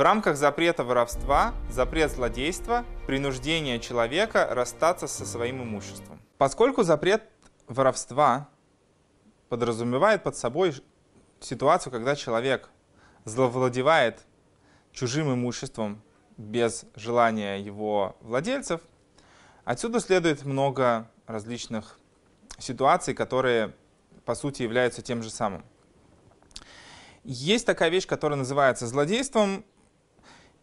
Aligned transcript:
В 0.00 0.02
рамках 0.02 0.38
запрета 0.38 0.82
воровства, 0.82 1.52
запрет 1.70 2.10
злодейства, 2.10 2.86
принуждение 3.06 3.78
человека 3.78 4.48
расстаться 4.50 5.06
со 5.06 5.26
своим 5.26 5.62
имуществом. 5.62 6.22
Поскольку 6.38 6.84
запрет 6.84 7.22
воровства 7.68 8.48
подразумевает 9.50 10.22
под 10.22 10.38
собой 10.38 10.72
ситуацию, 11.40 11.92
когда 11.92 12.16
человек 12.16 12.70
зловладевает 13.26 14.24
чужим 14.90 15.34
имуществом 15.34 16.00
без 16.38 16.86
желания 16.96 17.58
его 17.58 18.16
владельцев, 18.22 18.80
отсюда 19.66 20.00
следует 20.00 20.46
много 20.46 21.10
различных 21.26 21.98
ситуаций, 22.58 23.12
которые 23.12 23.74
по 24.24 24.34
сути 24.34 24.62
являются 24.62 25.02
тем 25.02 25.22
же 25.22 25.28
самым. 25.28 25.62
Есть 27.22 27.66
такая 27.66 27.90
вещь, 27.90 28.06
которая 28.06 28.38
называется 28.38 28.86
злодейством. 28.86 29.62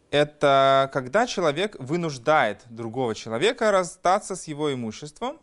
Это 0.10 0.90
когда 0.94 1.28
человек 1.28 1.76
вынуждает 1.80 2.64
другого 2.70 3.14
человека 3.14 3.72
расстаться 3.72 4.36
с 4.36 4.48
его 4.48 4.74
имуществом. 4.74 5.38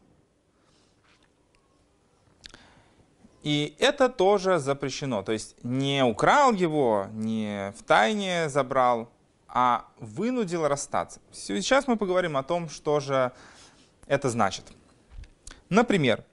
И 3.42 3.77
это 3.78 4.08
тоже 4.08 4.58
запрещено. 4.58 5.22
То 5.22 5.32
есть 5.32 5.55
не 5.62 6.02
украл 6.02 6.55
его, 6.55 7.08
не 7.12 7.74
в 7.77 7.82
тайне 7.82 8.48
забрал, 8.48 9.10
а 9.48 9.86
вынудил 9.98 10.66
расстаться. 10.66 11.20
Сейчас 11.30 11.86
мы 11.86 11.96
поговорим 11.96 12.38
о 12.38 12.42
том, 12.42 12.70
что 12.70 13.00
же 13.00 13.33
это 14.06 14.30
значит. 14.30 14.64
Например, 15.69 16.24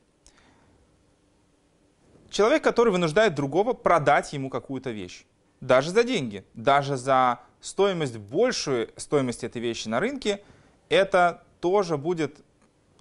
человек, 2.29 2.63
который 2.63 2.91
вынуждает 2.91 3.35
другого 3.35 3.73
продать 3.73 4.31
ему 4.31 4.49
какую-то 4.49 4.91
вещь. 4.91 5.25
Даже 5.61 5.91
за 5.91 6.03
деньги, 6.03 6.43
даже 6.53 6.97
за 6.97 7.39
стоимость, 7.61 8.17
большую 8.17 8.89
стоимость 8.97 9.43
этой 9.43 9.61
вещи 9.61 9.87
на 9.87 9.99
рынке, 9.99 10.43
это 10.89 11.43
тоже 11.59 11.97
будет 11.97 12.43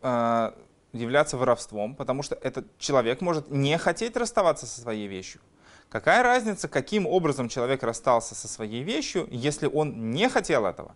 э, 0.02 0.52
являться 0.92 1.36
воровством, 1.38 1.94
потому 1.94 2.22
что 2.22 2.34
этот 2.36 2.66
человек 2.78 3.22
может 3.22 3.50
не 3.50 3.78
хотеть 3.78 4.16
расставаться 4.16 4.66
со 4.66 4.80
своей 4.80 5.08
вещью. 5.08 5.40
Какая 5.88 6.22
разница, 6.22 6.68
каким 6.68 7.06
образом 7.06 7.48
человек 7.48 7.82
расстался 7.82 8.34
со 8.34 8.46
своей 8.46 8.82
вещью, 8.82 9.26
если 9.30 9.66
он 9.66 10.12
не 10.12 10.28
хотел 10.28 10.66
этого? 10.66 10.94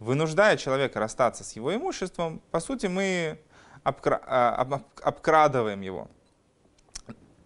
Вынуждая 0.00 0.56
человека 0.56 1.00
расстаться 1.00 1.44
с 1.44 1.52
его 1.52 1.74
имуществом, 1.74 2.42
по 2.50 2.60
сути, 2.60 2.86
мы 2.86 3.38
обкра 3.84 4.20
э, 4.26 4.80
обкрадываем 5.02 5.80
его. 5.80 6.08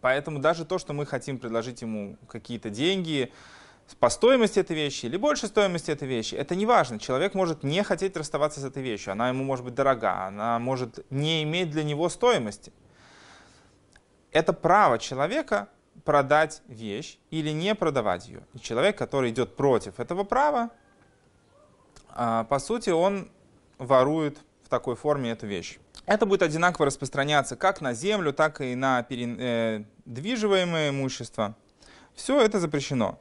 Поэтому 0.00 0.38
даже 0.38 0.64
то, 0.64 0.78
что 0.78 0.92
мы 0.92 1.06
хотим 1.06 1.38
предложить 1.38 1.82
ему 1.82 2.16
какие-то 2.28 2.70
деньги 2.70 3.32
по 3.96 4.10
стоимости 4.10 4.58
этой 4.58 4.76
вещи 4.76 5.06
или 5.06 5.16
больше 5.16 5.46
стоимости 5.46 5.90
этой 5.90 6.06
вещи, 6.06 6.34
это 6.34 6.54
не 6.54 6.66
важно. 6.66 6.98
Человек 6.98 7.34
может 7.34 7.62
не 7.62 7.82
хотеть 7.82 8.16
расставаться 8.16 8.60
с 8.60 8.64
этой 8.64 8.82
вещью. 8.82 9.12
Она 9.12 9.28
ему 9.28 9.44
может 9.44 9.64
быть 9.64 9.74
дорога, 9.74 10.26
она 10.26 10.58
может 10.58 11.04
не 11.10 11.42
иметь 11.42 11.70
для 11.70 11.84
него 11.84 12.08
стоимости. 12.08 12.72
Это 14.30 14.52
право 14.52 14.98
человека 14.98 15.68
продать 16.04 16.62
вещь 16.68 17.18
или 17.30 17.50
не 17.50 17.74
продавать 17.74 18.28
ее. 18.28 18.46
И 18.54 18.60
человек, 18.60 18.96
который 18.98 19.30
идет 19.30 19.56
против 19.56 20.00
этого 20.00 20.24
права, 20.24 20.70
а, 22.10 22.44
по 22.44 22.58
сути, 22.58 22.90
он 22.90 23.30
ворует 23.78 24.38
в 24.64 24.68
такой 24.68 24.96
форме 24.96 25.30
эту 25.30 25.46
вещь. 25.46 25.78
Это 26.04 26.26
будет 26.26 26.42
одинаково 26.42 26.86
распространяться 26.86 27.56
как 27.56 27.80
на 27.80 27.94
землю, 27.94 28.32
так 28.32 28.60
и 28.60 28.74
на 28.74 29.02
передвиживаемое 29.02 30.90
имущество. 30.90 31.54
Все 32.14 32.40
это 32.40 32.60
запрещено. 32.60 33.18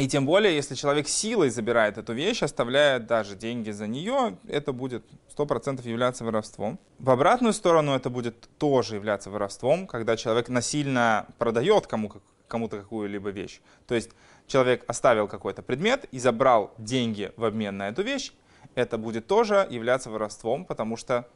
И 0.00 0.08
тем 0.08 0.24
более, 0.24 0.54
если 0.54 0.74
человек 0.74 1.08
силой 1.08 1.50
забирает 1.50 1.98
эту 1.98 2.14
вещь, 2.14 2.42
оставляет 2.42 3.06
даже 3.06 3.36
деньги 3.36 3.70
за 3.70 3.86
нее, 3.86 4.38
это 4.48 4.72
будет 4.72 5.04
100% 5.36 5.86
являться 5.86 6.24
воровством. 6.24 6.78
В 6.98 7.10
обратную 7.10 7.52
сторону 7.52 7.94
это 7.94 8.08
будет 8.08 8.48
тоже 8.56 8.94
являться 8.94 9.28
воровством, 9.28 9.86
когда 9.86 10.16
человек 10.16 10.48
насильно 10.48 11.26
продает 11.36 11.86
кому, 11.86 12.10
кому-то 12.48 12.78
какую-либо 12.78 13.28
вещь. 13.28 13.60
То 13.86 13.94
есть 13.94 14.12
человек 14.46 14.84
оставил 14.86 15.28
какой-то 15.28 15.60
предмет 15.60 16.06
и 16.12 16.18
забрал 16.18 16.72
деньги 16.78 17.30
в 17.36 17.44
обмен 17.44 17.76
на 17.76 17.88
эту 17.88 18.02
вещь, 18.02 18.32
это 18.74 18.96
будет 18.96 19.26
тоже 19.26 19.66
являться 19.68 20.08
воровством, 20.08 20.64
потому 20.64 20.96
что 20.96 21.28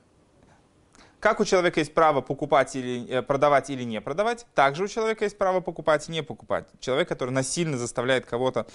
как 1.24 1.40
у 1.40 1.46
человека 1.46 1.80
есть 1.80 1.94
право 1.94 2.20
покупать 2.20 2.76
или 2.76 3.08
э, 3.08 3.22
продавать 3.22 3.70
или 3.70 3.82
не 3.82 4.02
продавать, 4.02 4.44
также 4.54 4.84
у 4.84 4.88
человека 4.88 5.24
есть 5.24 5.38
право 5.38 5.60
покупать 5.60 6.06
и 6.06 6.12
не 6.12 6.22
покупать. 6.22 6.66
Человек, 6.80 7.08
который 7.08 7.30
насильно 7.30 7.78
заставляет 7.78 8.26
кого-то 8.26 8.66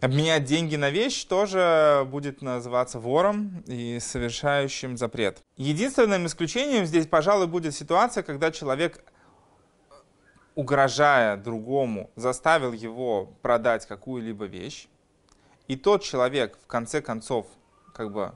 обменять 0.00 0.44
деньги 0.44 0.76
на 0.76 0.90
вещь, 0.90 1.24
тоже 1.24 2.06
будет 2.08 2.40
называться 2.40 3.00
вором 3.00 3.64
и 3.66 3.98
совершающим 3.98 4.96
запрет. 4.96 5.42
Единственным 5.56 6.26
исключением 6.26 6.86
здесь, 6.86 7.08
пожалуй, 7.08 7.48
будет 7.48 7.74
ситуация, 7.74 8.22
когда 8.22 8.52
человек, 8.52 9.04
угрожая 10.54 11.36
другому, 11.36 12.10
заставил 12.14 12.72
его 12.72 13.24
продать 13.42 13.86
какую-либо 13.86 14.44
вещь, 14.44 14.86
и 15.66 15.74
тот 15.74 16.04
человек 16.04 16.56
в 16.62 16.68
конце 16.68 17.02
концов 17.02 17.48
как 17.92 18.12
бы 18.12 18.30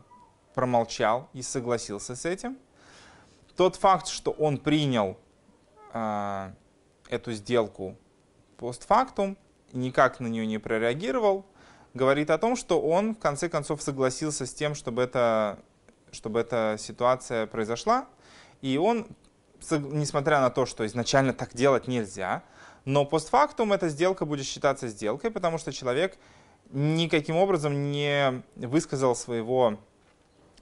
промолчал 0.52 1.28
и 1.32 1.42
согласился 1.42 2.16
с 2.16 2.24
этим– 2.24 2.58
тот 3.56 3.76
факт, 3.76 4.08
что 4.08 4.30
он 4.32 4.58
принял 4.58 5.16
э, 5.92 6.52
эту 7.08 7.32
сделку 7.32 7.96
постфактум, 8.56 9.36
никак 9.72 10.20
на 10.20 10.26
нее 10.26 10.46
не 10.46 10.58
прореагировал, 10.58 11.46
говорит 11.94 12.30
о 12.30 12.38
том, 12.38 12.56
что 12.56 12.80
он 12.80 13.14
в 13.14 13.18
конце 13.18 13.48
концов 13.48 13.82
согласился 13.82 14.46
с 14.46 14.54
тем, 14.54 14.74
чтобы, 14.74 15.02
это, 15.02 15.58
чтобы 16.12 16.40
эта 16.40 16.76
ситуация 16.78 17.46
произошла. 17.46 18.06
И 18.62 18.78
он, 18.78 19.06
несмотря 19.70 20.40
на 20.40 20.50
то, 20.50 20.66
что 20.66 20.86
изначально 20.86 21.32
так 21.32 21.54
делать 21.54 21.88
нельзя, 21.88 22.42
но 22.84 23.04
постфактум 23.04 23.72
эта 23.72 23.88
сделка 23.88 24.24
будет 24.24 24.46
считаться 24.46 24.88
сделкой, 24.88 25.30
потому 25.30 25.58
что 25.58 25.72
человек 25.72 26.18
никаким 26.70 27.36
образом 27.36 27.90
не 27.90 28.42
высказал 28.56 29.16
своего 29.16 29.78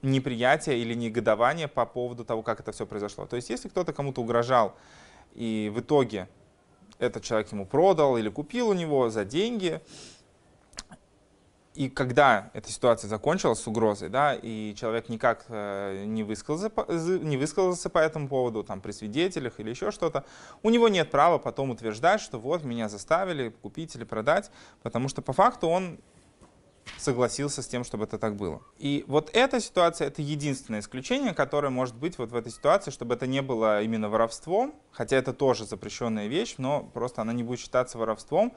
неприятие 0.05 0.79
или 0.79 0.93
негодование 0.93 1.67
по 1.67 1.85
поводу 1.85 2.23
того, 2.23 2.43
как 2.43 2.59
это 2.59 2.71
все 2.71 2.85
произошло. 2.85 3.25
То 3.25 3.35
есть, 3.35 3.49
если 3.49 3.69
кто-то 3.69 3.93
кому-то 3.93 4.21
угрожал, 4.21 4.75
и 5.33 5.71
в 5.73 5.79
итоге 5.81 6.27
этот 6.99 7.23
человек 7.23 7.51
ему 7.51 7.65
продал 7.65 8.17
или 8.17 8.29
купил 8.29 8.69
у 8.69 8.73
него 8.73 9.09
за 9.09 9.25
деньги, 9.25 9.81
и 11.75 11.89
когда 11.89 12.51
эта 12.53 12.71
ситуация 12.71 13.09
закончилась 13.09 13.59
с 13.59 13.67
угрозой, 13.67 14.07
да, 14.07 14.33
и 14.33 14.73
человек 14.75 15.09
никак 15.09 15.45
э, 15.49 16.05
не, 16.05 16.23
высказался, 16.23 16.71
не 17.19 17.35
высказался 17.35 17.89
по 17.89 17.99
этому 17.99 18.29
поводу, 18.29 18.63
там, 18.63 18.79
при 18.79 18.93
свидетелях 18.93 19.59
или 19.59 19.71
еще 19.71 19.91
что-то, 19.91 20.23
у 20.63 20.69
него 20.69 20.87
нет 20.87 21.11
права 21.11 21.37
потом 21.37 21.71
утверждать, 21.71 22.21
что 22.21 22.39
вот 22.39 22.63
меня 22.63 22.87
заставили 22.87 23.49
купить 23.49 23.93
или 23.95 24.05
продать, 24.05 24.51
потому 24.83 25.09
что 25.09 25.21
по 25.21 25.33
факту 25.33 25.67
он 25.67 25.99
согласился 26.97 27.61
с 27.61 27.67
тем, 27.67 27.83
чтобы 27.83 28.05
это 28.05 28.17
так 28.17 28.35
было. 28.35 28.61
И 28.77 29.03
вот 29.07 29.29
эта 29.33 29.59
ситуация— 29.59 30.07
это 30.09 30.21
единственное 30.21 30.79
исключение, 30.79 31.33
которое 31.33 31.69
может 31.69 31.95
быть 31.95 32.17
вот 32.17 32.31
в 32.31 32.35
этой 32.35 32.51
ситуации, 32.51 32.91
чтобы 32.91 33.15
это 33.15 33.27
не 33.27 33.41
было 33.41 33.81
именно 33.81 34.09
воровством, 34.09 34.73
хотя 34.91 35.17
это 35.17 35.33
тоже 35.33 35.65
запрещенная 35.65 36.27
вещь, 36.27 36.55
но 36.57 36.83
просто 36.93 37.21
она 37.21 37.33
не 37.33 37.43
будет 37.43 37.59
считаться 37.59 37.97
воровством 37.97 38.53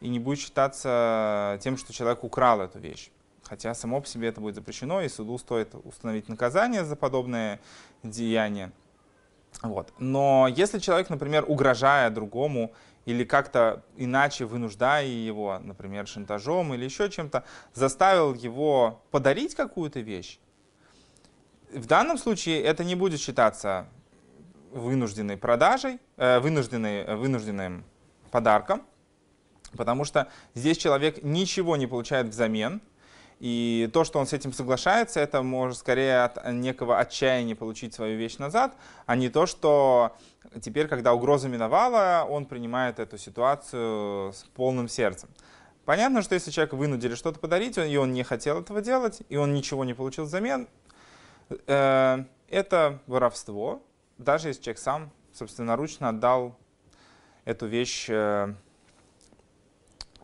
и 0.00 0.08
не 0.08 0.18
будет 0.18 0.38
считаться 0.38 1.58
тем, 1.62 1.76
что 1.76 1.92
человек 1.92 2.24
украл 2.24 2.60
эту 2.60 2.78
вещь. 2.78 3.10
Хотя 3.44 3.74
само 3.74 4.00
по 4.00 4.06
себе 4.06 4.28
это 4.28 4.40
будет 4.40 4.54
запрещено, 4.54 5.02
и 5.02 5.08
суду 5.08 5.36
стоит 5.36 5.74
установить 5.84 6.28
наказание 6.28 6.84
за 6.84 6.94
подобное 6.94 7.60
деяние. 8.02 8.70
Вот. 9.62 9.92
Но 9.98 10.48
если 10.48 10.78
человек, 10.78 11.10
например, 11.10 11.44
угрожая 11.46 12.10
другому, 12.10 12.72
или 13.06 13.24
как-то 13.24 13.82
иначе 13.96 14.44
вынуждая 14.44 15.06
его, 15.06 15.58
например, 15.58 16.06
шантажом 16.06 16.74
или 16.74 16.84
еще 16.84 17.10
чем-то, 17.10 17.44
заставил 17.74 18.34
его 18.34 19.02
подарить 19.10 19.54
какую-то 19.54 20.00
вещь, 20.00 20.38
в 21.72 21.86
данном 21.86 22.18
случае 22.18 22.62
это 22.62 22.84
не 22.84 22.94
будет 22.94 23.20
считаться 23.20 23.86
вынужденной 24.72 25.36
продажей, 25.36 25.98
э, 26.16 26.38
вынужденной, 26.40 27.16
вынужденным 27.16 27.84
подарком, 28.30 28.82
потому 29.76 30.04
что 30.04 30.28
здесь 30.54 30.76
человек 30.76 31.22
ничего 31.22 31.76
не 31.76 31.86
получает 31.86 32.28
взамен, 32.28 32.80
и 33.40 33.88
то, 33.94 34.04
что 34.04 34.18
он 34.18 34.26
с 34.26 34.34
этим 34.34 34.52
соглашается, 34.52 35.18
это 35.18 35.42
может 35.42 35.78
скорее 35.78 36.24
от 36.24 36.52
некого 36.52 36.98
отчаяния 36.98 37.56
получить 37.56 37.94
свою 37.94 38.18
вещь 38.18 38.36
назад, 38.36 38.76
а 39.06 39.16
не 39.16 39.30
то, 39.30 39.46
что 39.46 40.14
теперь, 40.60 40.88
когда 40.88 41.14
угроза 41.14 41.48
миновала, 41.48 42.26
он 42.28 42.44
принимает 42.44 42.98
эту 42.98 43.16
ситуацию 43.16 44.34
с 44.34 44.44
полным 44.54 44.88
сердцем. 44.88 45.30
Понятно, 45.86 46.20
что 46.20 46.34
если 46.34 46.50
человека 46.50 46.76
вынудили 46.76 47.14
что-то 47.14 47.40
подарить, 47.40 47.78
и 47.78 47.96
он 47.96 48.12
не 48.12 48.24
хотел 48.24 48.60
этого 48.60 48.82
делать, 48.82 49.22
и 49.30 49.36
он 49.36 49.54
ничего 49.54 49.86
не 49.86 49.94
получил 49.94 50.24
взамен, 50.24 50.68
э, 51.66 52.24
это 52.48 52.98
воровство, 53.06 53.82
даже 54.18 54.48
если 54.48 54.62
человек 54.62 54.78
сам 54.78 55.10
собственноручно 55.32 56.10
отдал 56.10 56.58
эту 57.46 57.66
вещь 57.66 58.06
э, 58.10 58.54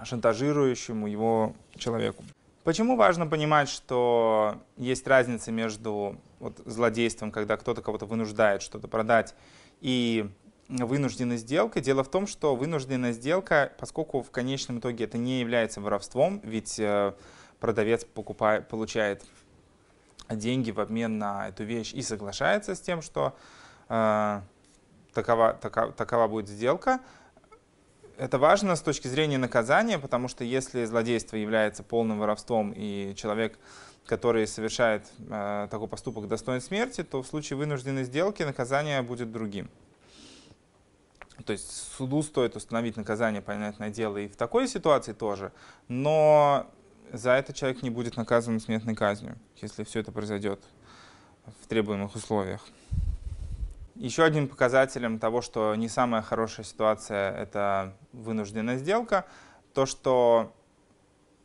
шантажирующему 0.04 1.06
его 1.06 1.54
человеку. 1.78 2.22
Почему 2.66 2.96
важно 2.96 3.28
понимать, 3.28 3.68
что 3.68 4.60
есть 4.76 5.06
разница 5.06 5.52
между 5.52 6.20
вот, 6.40 6.60
злодейством, 6.64 7.30
когда 7.30 7.56
кто-то 7.56 7.80
кого-то 7.80 8.06
вынуждает 8.06 8.60
что-то 8.60 8.88
продать, 8.88 9.36
и 9.80 10.28
вынужденной 10.68 11.36
сделкой? 11.36 11.80
Дело 11.80 12.02
в 12.02 12.10
том, 12.10 12.26
что 12.26 12.56
вынужденная 12.56 13.12
сделка, 13.12 13.72
поскольку 13.78 14.20
в 14.20 14.32
конечном 14.32 14.80
итоге 14.80 15.04
это 15.04 15.16
не 15.16 15.38
является 15.38 15.80
воровством, 15.80 16.40
ведь 16.42 16.80
э, 16.80 17.14
продавец 17.60 18.04
покупает, 18.04 18.66
получает 18.66 19.24
деньги 20.28 20.72
в 20.72 20.80
обмен 20.80 21.18
на 21.18 21.46
эту 21.50 21.62
вещь 21.62 21.92
и 21.92 22.02
соглашается 22.02 22.74
с 22.74 22.80
тем, 22.80 23.00
что 23.00 23.36
э, 23.88 24.40
такова, 25.14 25.52
такова, 25.52 25.92
такова 25.92 26.26
будет 26.26 26.48
сделка, 26.48 26.98
это 28.18 28.38
важно 28.38 28.76
с 28.76 28.80
точки 28.80 29.08
зрения 29.08 29.38
наказания, 29.38 29.98
потому 29.98 30.28
что 30.28 30.44
если 30.44 30.84
злодейство 30.84 31.36
является 31.36 31.82
полным 31.82 32.18
воровством 32.18 32.72
и 32.74 33.14
человек, 33.16 33.58
который 34.06 34.46
совершает 34.46 35.06
э, 35.28 35.68
такой 35.70 35.88
поступок 35.88 36.28
достоин 36.28 36.60
смерти, 36.60 37.02
то 37.02 37.22
в 37.22 37.26
случае 37.26 37.56
вынужденной 37.56 38.04
сделки 38.04 38.42
наказание 38.42 39.02
будет 39.02 39.32
другим. 39.32 39.68
То 41.44 41.52
есть 41.52 41.70
суду 41.96 42.22
стоит 42.22 42.56
установить 42.56 42.96
наказание, 42.96 43.42
понятное 43.42 43.90
дело, 43.90 44.16
и 44.16 44.28
в 44.28 44.36
такой 44.36 44.68
ситуации 44.68 45.12
тоже, 45.12 45.52
но 45.88 46.66
за 47.12 47.32
это 47.32 47.52
человек 47.52 47.82
не 47.82 47.90
будет 47.90 48.16
наказан 48.16 48.58
смертной 48.60 48.94
казнью, 48.94 49.38
если 49.60 49.84
все 49.84 50.00
это 50.00 50.12
произойдет 50.12 50.60
в 51.62 51.66
требуемых 51.66 52.14
условиях. 52.14 52.62
Еще 53.96 54.24
одним 54.24 54.46
показателем 54.46 55.18
того, 55.18 55.40
что 55.40 55.74
не 55.74 55.88
самая 55.88 56.20
хорошая 56.20 56.66
ситуация— 56.66 57.34
это 57.36 57.94
вынужденная 58.12 58.76
сделка, 58.76 59.24
то, 59.72 59.86
что 59.86 60.52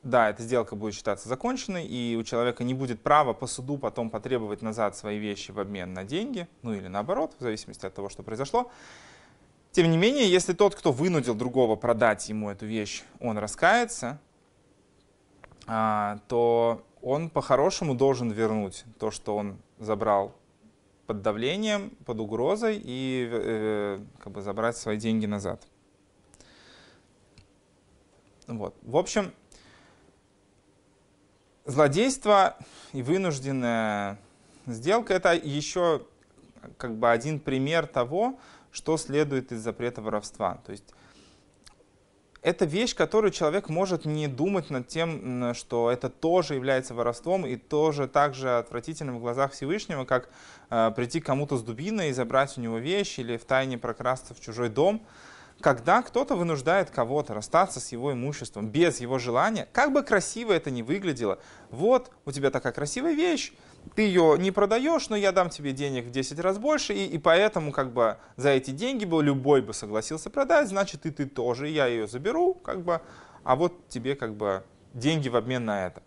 да, 0.03 0.30
эта 0.30 0.44
сделка 0.44 0.75
будет 0.75 0.94
считаться 0.94 1.30
законченной, 1.30 1.86
и 1.86 2.18
у 2.18 2.24
человека 2.24 2.65
не 2.65 2.74
будет 2.74 3.01
права 3.01 3.33
по 3.33 3.48
суду 3.48 3.77
потом 3.77 4.09
потребовать 4.09 4.62
назад 4.62 4.98
свои 4.98 5.18
вещи 5.18 5.51
в 5.51 5.59
обмен 5.59 5.94
на 5.94 6.03
деньги, 6.03 6.48
ну 6.62 6.74
или 6.74 6.88
наоборот, 6.88 7.36
в 7.39 7.42
зависимости 7.42 7.86
от 7.86 7.94
того, 7.94 8.09
что 8.09 8.21
произошло. 8.21 8.69
Тем 9.71 9.89
не 9.89 9.98
менее, 9.98 10.30
если 10.30 10.51
тот, 10.51 10.75
кто 10.75 10.92
вынудил 10.92 11.36
другого 11.36 11.77
продать 11.77 12.27
ему 12.27 12.50
эту 12.50 12.65
вещь, 12.65 13.03
он 13.21 13.38
раскается, 13.38 14.19
а, 15.68 16.19
то 16.27 16.83
он 17.01 17.30
по-хорошему 17.30 17.95
должен 17.95 18.30
вернуть 18.30 18.83
то, 19.00 19.09
что 19.09 19.38
он 19.38 19.57
забрал 19.80 20.36
под 21.12 21.24
давлением, 21.24 21.90
под 22.06 22.22
угрозой 22.22 22.81
и 22.81 23.28
э, 23.30 24.00
как 24.19 24.31
бы 24.31 24.42
забрать 24.42 24.78
свои 24.78 24.96
деньги 24.96 25.25
назад. 25.25 25.62
Вот. 28.48 28.78
В 28.81 28.96
общем, 28.96 29.34
злодейство 31.66 32.58
и 32.94 33.02
вынужденная 33.02 34.19
сделка 34.66 35.13
это 35.13 35.34
еще 35.34 36.06
как 36.78 36.96
бы 36.96 37.12
один 37.12 37.42
пример 37.42 37.88
того, 37.88 38.40
что 38.72 38.96
следует 38.96 39.52
из 39.52 39.60
запрета 39.60 40.02
воровства. 40.02 40.62
То 40.66 40.72
есть 40.72 40.94
это 42.41 42.65
вещь, 42.65 42.95
которую 42.95 43.31
человек 43.31 43.69
может 43.69 44.05
не 44.05 44.27
думать 44.27 44.71
над 44.71 44.88
тем, 44.88 45.53
что 45.53 45.91
это 45.91 46.09
тоже 46.09 46.55
является 46.55 46.95
воровством 46.95 47.45
и 47.45 47.55
тоже 47.55 48.07
так 48.07 48.33
же 48.33 48.57
отвратительным 48.57 49.17
в 49.17 49.21
глазах 49.21 49.51
Всевышнего, 49.53 50.05
как 50.05 50.29
э, 50.71 50.91
прийти 50.95 51.19
к 51.19 51.25
кому-то 51.25 51.57
с 51.57 51.61
дубиной 51.61 52.09
и 52.09 52.13
забрать 52.13 52.57
у 52.57 52.61
него 52.61 52.79
вещь 52.79 53.19
или 53.19 53.38
в 53.38 53.45
тайне 53.45 53.77
прокрасться 53.77 54.33
в 54.33 54.41
чужой 54.41 54.69
дом. 54.69 55.05
Когда 55.62 56.02
кто-то 56.02 56.36
вынуждает 56.36 56.90
кого-то 56.90 57.36
расстаться 57.36 57.80
с 57.80 57.92
его 57.92 58.12
имуществом 58.13 58.68
без 58.69 59.00
его 59.00 59.19
желания, 59.19 59.68
как 59.72 59.94
бы 59.94 60.02
красиво 60.02 60.52
это 60.52 60.72
ни 60.72 60.81
выглядело, 60.81 61.38
вот 61.69 62.12
у 62.25 62.31
тебя 62.31 62.50
такая 62.50 62.74
красивая 62.74 63.13
вещь, 63.13 63.54
ты 63.96 64.02
ее 64.02 64.38
не 64.40 64.52
продаешь, 64.52 65.10
но 65.10 65.16
я 65.16 65.31
дам 65.31 65.50
тебе 65.50 65.72
денег 65.72 66.06
в 66.06 66.12
10 66.12 66.40
раз 66.40 66.58
больше, 66.58 66.94
и, 66.94 67.06
и 67.06 67.18
поэтому 67.19 67.72
как 67.72 67.94
бы 67.94 68.18
за 68.38 68.50
эти 68.50 68.72
деньги 68.72 69.06
бы 69.06 69.24
любой 69.24 69.62
бы 69.62 69.74
согласился 69.74 70.30
продать, 70.31 70.68
значит 70.68 71.06
и 71.06 71.12
ты 71.12 71.25
тоже, 71.25 71.68
я 71.68 71.86
ее 71.86 72.08
заберу, 72.08 72.56
как 72.56 72.81
бы, 72.81 73.02
а 73.44 73.56
вот 73.56 73.88
тебе 73.88 74.16
как 74.16 74.36
бы 74.36 74.63
деньги 74.94 75.30
в 75.30 75.36
обмен 75.36 75.66
на 75.66 75.86
это. 75.86 76.02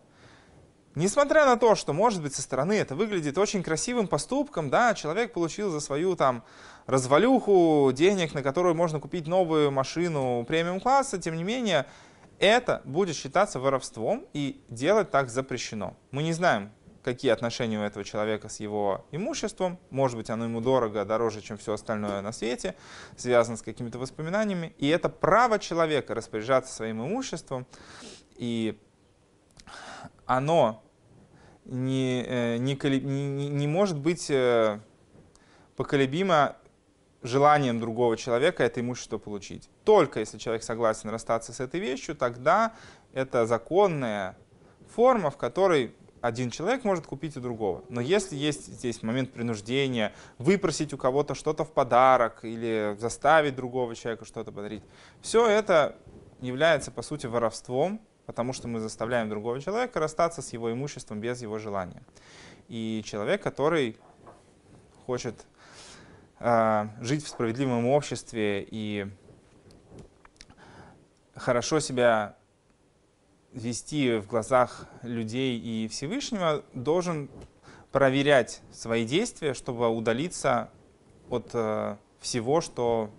Несмотря 0.95 1.45
на 1.45 1.57
то, 1.57 1.75
что, 1.75 1.93
может 1.93 2.23
быть, 2.23 2.35
со 2.35 2.43
стороны 2.43 2.75
это 2.75 2.95
выглядит 2.95 3.37
очень 3.37 3.65
красивым 3.65 4.07
поступком, 4.07 4.71
да, 4.71 4.95
человек 4.95 5.33
получил 5.33 5.71
за 5.71 5.81
свою 5.81 6.15
там 6.15 6.45
развалюху 6.87 7.91
денег, 7.93 8.33
на 8.33 8.43
которую 8.43 8.77
можно 8.77 9.01
купить 9.01 9.27
новую 9.27 9.73
машину 9.73 10.45
премиум-класса, 10.47 11.19
тем 11.19 11.37
не 11.37 11.43
менее, 11.43 11.87
это 12.39 12.81
будет 12.85 13.17
считаться 13.17 13.59
воровством 13.59 14.25
и 14.35 14.63
делать 14.69 15.11
так 15.11 15.31
запрещено. 15.31 15.97
Мы 16.13 16.23
не 16.23 16.33
знаем, 16.33 16.71
какие 17.03 17.33
отношения 17.33 17.79
у 17.79 17.83
этого 17.83 18.05
человека 18.05 18.49
с 18.49 18.61
его 18.61 19.05
имуществом. 19.11 19.81
Может 19.91 20.17
быть, 20.17 20.31
оно 20.31 20.45
ему 20.45 20.61
дорого, 20.61 21.05
дороже, 21.05 21.43
чем 21.43 21.59
все 21.59 21.75
остальное 21.75 22.23
на 22.23 22.31
свете, 22.31 22.77
связано 23.17 23.57
с 23.57 23.63
какими-то 23.63 23.99
воспоминаниями. 23.99 24.75
И 24.79 24.89
это 24.89 25.09
право 25.09 25.59
человека 25.59 26.15
распоряжаться 26.15 26.73
своим 26.73 27.05
имуществом. 27.05 27.67
И 28.37 28.81
оно 30.27 30.84
не, 31.65 32.25
э, 32.27 32.57
не, 32.59 32.75
не, 32.75 33.49
не 33.49 33.67
может 33.67 33.99
быть 33.99 34.31
э, 34.31 34.81
поколебимо 35.77 36.57
желанием 37.23 37.81
другого 37.81 38.17
человека 38.17 38.63
это 38.63 38.81
имущество 38.81 39.19
получить. 39.19 39.71
Только 39.85 40.21
если 40.21 40.39
человек 40.39 40.63
согласен 40.63 41.09
расстаться 41.09 41.53
с 41.53 41.61
этой 41.61 41.81
вещью, 41.81 42.15
тогда 42.15 42.75
это 43.13 43.47
законная 43.47 44.37
форма, 44.95 45.31
в 45.31 45.37
которой 45.37 45.95
один 46.21 46.51
человек 46.51 46.85
может 46.85 47.07
купить 47.07 47.37
у 47.37 47.41
другого. 47.41 47.85
Но 47.89 48.01
если 48.01 48.37
есть 48.37 48.67
здесь 48.67 49.03
момент 49.03 49.33
принуждения, 49.33 50.15
выпросить 50.39 50.93
у 50.93 50.97
кого-то 50.97 51.35
что-то 51.35 51.65
в 51.65 51.73
подарок 51.73 52.41
или 52.45 52.97
заставить 52.99 53.57
другого 53.57 53.95
человека 53.95 54.25
что-то 54.25 54.53
подарить, 54.53 54.83
все 55.21 55.47
это 55.47 55.97
является, 56.41 56.91
по 56.91 57.03
сути, 57.03 57.27
воровством, 57.27 58.01
потому 58.27 58.53
что 58.53 58.69
мы 58.69 58.81
заставляем 58.81 59.29
другого 59.29 59.61
человека 59.61 60.01
расстаться 60.01 60.43
с 60.43 60.53
его 60.53 60.73
имуществом 60.73 61.21
без 61.21 61.43
его 61.43 61.59
желания. 61.59 62.03
И 62.69 63.03
человек, 63.05 63.43
который 63.43 63.97
хочет 65.07 65.47
э, 66.41 66.89
жить 67.01 67.25
в 67.25 67.29
справедливом 67.29 67.87
обществе 67.87 68.67
и 68.71 69.07
хорошо 71.35 71.81
себя 71.81 72.37
вести 73.53 74.19
в 74.19 74.27
глазах 74.27 74.87
людей 75.03 75.59
и 75.59 75.89
Всевышнего, 75.89 76.65
должен 76.73 77.31
проверять 77.93 78.61
свои 78.73 79.05
действия, 79.05 79.55
чтобы 79.55 79.89
удалиться 79.89 80.71
от 81.31 81.51
э, 81.53 81.97
всего, 82.19 82.61
что 82.61 83.11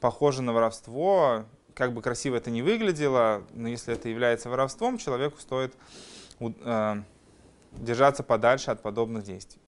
похоже 0.00 0.42
на 0.42 0.52
воровство. 0.52 1.44
Как 1.76 1.92
бы 1.92 2.00
красиво 2.00 2.36
это 2.36 2.50
ни 2.50 2.62
выглядело, 2.62 3.44
но 3.52 3.68
если 3.68 3.92
это 3.92 4.08
является 4.08 4.48
воровством, 4.48 4.96
человеку 4.96 5.38
стоит 5.38 5.74
э, 6.40 7.02
держаться 7.72 8.22
подальше 8.22 8.70
от 8.70 8.80
подобных 8.80 9.24
действий. 9.24 9.60